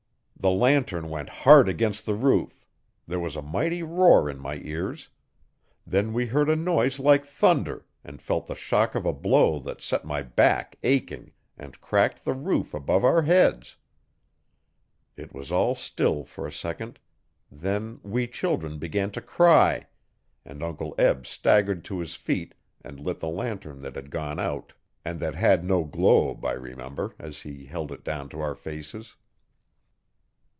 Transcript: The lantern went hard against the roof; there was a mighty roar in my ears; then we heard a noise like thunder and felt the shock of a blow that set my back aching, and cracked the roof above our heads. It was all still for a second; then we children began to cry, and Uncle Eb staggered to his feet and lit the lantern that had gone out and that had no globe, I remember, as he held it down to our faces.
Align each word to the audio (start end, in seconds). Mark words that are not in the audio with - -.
The 0.41 0.49
lantern 0.49 1.11
went 1.11 1.29
hard 1.29 1.69
against 1.69 2.07
the 2.07 2.15
roof; 2.15 2.65
there 3.07 3.19
was 3.19 3.35
a 3.35 3.43
mighty 3.43 3.83
roar 3.83 4.27
in 4.27 4.39
my 4.39 4.55
ears; 4.55 5.09
then 5.85 6.13
we 6.13 6.25
heard 6.25 6.49
a 6.49 6.55
noise 6.55 6.97
like 6.97 7.23
thunder 7.23 7.85
and 8.03 8.19
felt 8.19 8.47
the 8.47 8.55
shock 8.55 8.95
of 8.95 9.05
a 9.05 9.13
blow 9.13 9.59
that 9.59 9.81
set 9.83 10.03
my 10.03 10.23
back 10.23 10.79
aching, 10.81 11.31
and 11.59 11.79
cracked 11.79 12.25
the 12.25 12.33
roof 12.33 12.73
above 12.73 13.05
our 13.05 13.21
heads. 13.21 13.75
It 15.15 15.31
was 15.31 15.51
all 15.51 15.75
still 15.75 16.23
for 16.23 16.47
a 16.47 16.51
second; 16.51 16.97
then 17.51 17.99
we 18.01 18.25
children 18.25 18.79
began 18.79 19.11
to 19.11 19.21
cry, 19.21 19.85
and 20.43 20.63
Uncle 20.63 20.95
Eb 20.97 21.27
staggered 21.27 21.85
to 21.85 21.99
his 21.99 22.15
feet 22.15 22.55
and 22.83 22.99
lit 22.99 23.19
the 23.19 23.29
lantern 23.29 23.81
that 23.83 23.93
had 23.95 24.09
gone 24.09 24.39
out 24.39 24.73
and 25.05 25.19
that 25.19 25.35
had 25.35 25.63
no 25.63 25.83
globe, 25.83 26.43
I 26.43 26.53
remember, 26.53 27.13
as 27.19 27.43
he 27.43 27.67
held 27.67 27.91
it 27.91 28.03
down 28.03 28.27
to 28.29 28.39
our 28.41 28.55
faces. 28.55 29.15